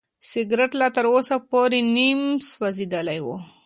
سګرټ 0.29 0.71
لا 0.81 0.87
تر 0.95 1.05
اوسه 1.13 1.35
پورې 1.49 1.79
نیم 1.95 2.19
سوځېدلی 2.49 3.19
و. 3.25 3.27